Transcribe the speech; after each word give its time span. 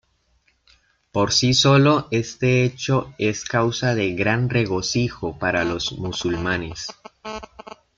Por 1.11 1.31
sí 1.31 1.53
solo, 1.53 2.07
este 2.09 2.63
hecho 2.63 3.13
es 3.19 3.45
causa 3.45 3.93
de 3.93 4.13
gran 4.13 4.49
regocijo 4.49 5.37
para 5.37 5.63
los 5.63 5.91
musulmanes. 5.91 6.87